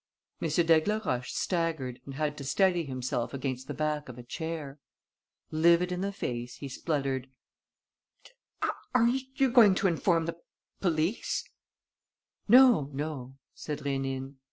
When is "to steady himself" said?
2.39-3.35